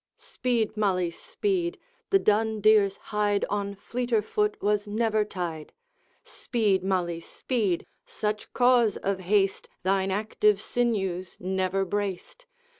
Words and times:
Speed, 0.17 0.75
Malise, 0.75 1.21
speed! 1.21 1.77
the 2.09 2.17
dun 2.17 2.59
deer's 2.59 2.97
hide 3.13 3.45
On 3.51 3.75
fleeter 3.75 4.23
foot 4.23 4.59
was 4.59 4.87
never 4.87 5.23
tied. 5.23 5.73
Speed, 6.23 6.83
Malise, 6.83 7.27
speed! 7.29 7.85
such 8.03 8.51
cause 8.51 8.97
of 8.97 9.19
haste 9.19 9.69
Thine 9.83 10.09
active 10.09 10.59
sinews 10.59 11.37
never 11.39 11.85
braced. 11.85 12.47